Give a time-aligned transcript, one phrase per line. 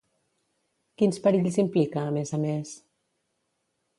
[1.01, 2.75] Quins perills implica, a més a més?